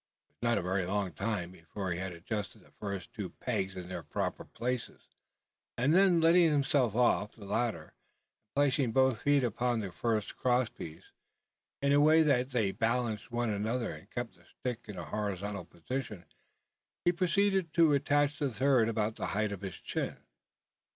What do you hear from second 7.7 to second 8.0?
and